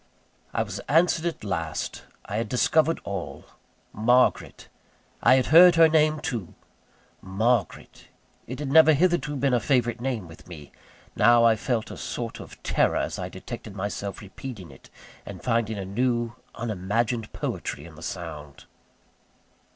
[0.51, 3.45] I was answered at last: I had discovered all.
[3.93, 4.67] Margaret!
[5.21, 6.55] I had heard her name, too.
[7.21, 8.07] Margaret!
[8.47, 10.71] it had never hitherto been a favourite name with me.
[11.15, 14.89] Now I felt a sort of terror as I detected myself repeating it,
[15.23, 18.65] and finding a new, unimagined poetry in the sound.